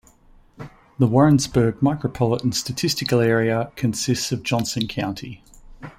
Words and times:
The 0.97 1.05
Warrensburg 1.05 1.75
Micropolitan 1.75 2.55
Statistical 2.55 3.19
Area 3.19 3.71
consists 3.75 4.31
of 4.31 4.41
Johnson 4.41 4.87
County. 4.87 5.43